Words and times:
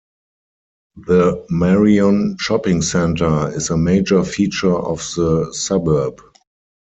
The 1.05 1.45
Marion 1.51 2.35
Shopping 2.39 2.81
Centre 2.81 3.51
is 3.55 3.69
a 3.69 3.77
major 3.77 4.23
feature 4.23 4.75
of 4.75 4.97
the 5.15 5.53
suburb. 5.53 6.19